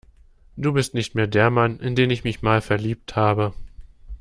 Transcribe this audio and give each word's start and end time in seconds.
Du 0.57 0.73
bist 0.73 0.95
nicht 0.95 1.13
mehr 1.13 1.27
der 1.27 1.51
Mann, 1.51 1.79
in 1.79 1.93
den 1.95 2.09
ich 2.09 2.23
mich 2.23 2.41
mal 2.41 2.61
verliebt 2.63 3.15
habe. 3.15 3.53